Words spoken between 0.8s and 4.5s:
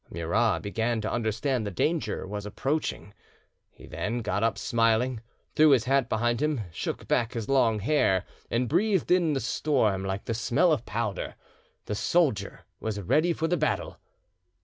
to understand that danger was approaching, then he got